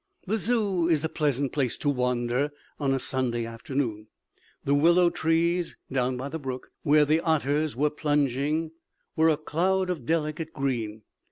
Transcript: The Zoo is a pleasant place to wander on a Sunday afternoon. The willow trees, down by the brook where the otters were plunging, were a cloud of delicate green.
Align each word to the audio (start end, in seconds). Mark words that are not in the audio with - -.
The 0.25 0.37
Zoo 0.37 0.89
is 0.89 1.03
a 1.03 1.09
pleasant 1.09 1.51
place 1.53 1.77
to 1.77 1.87
wander 1.87 2.49
on 2.79 2.91
a 2.91 2.97
Sunday 2.97 3.45
afternoon. 3.45 4.07
The 4.65 4.73
willow 4.73 5.11
trees, 5.11 5.75
down 5.91 6.17
by 6.17 6.27
the 6.27 6.39
brook 6.39 6.71
where 6.81 7.05
the 7.05 7.19
otters 7.21 7.75
were 7.75 7.91
plunging, 7.91 8.71
were 9.15 9.29
a 9.29 9.37
cloud 9.37 9.91
of 9.91 10.07
delicate 10.07 10.53
green. 10.53 11.03